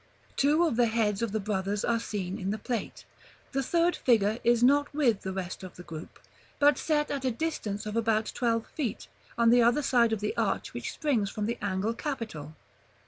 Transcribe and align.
Two 0.35 0.65
of 0.65 0.77
the 0.77 0.87
heads 0.87 1.21
of 1.21 1.31
the 1.31 1.39
brothers 1.39 1.85
are 1.85 1.99
seen 1.99 2.39
in 2.39 2.49
the 2.49 2.57
Plate; 2.57 3.05
the 3.51 3.61
third 3.61 3.95
figure 3.95 4.39
is 4.43 4.63
not 4.63 4.91
with 4.95 5.21
the 5.21 5.31
rest 5.31 5.61
of 5.61 5.75
the 5.75 5.83
group, 5.83 6.17
but 6.57 6.79
set 6.79 7.11
at 7.11 7.23
a 7.23 7.29
distance 7.29 7.85
of 7.85 7.95
about 7.95 8.31
twelve 8.33 8.65
feet, 8.69 9.07
on 9.37 9.51
the 9.51 9.61
other 9.61 9.83
side 9.83 10.11
of 10.11 10.19
the 10.19 10.35
arch 10.35 10.73
which 10.73 10.91
springs 10.93 11.29
from 11.29 11.45
the 11.45 11.59
angle 11.61 11.93
capital.§ 11.93 12.45
XL. 12.49 12.53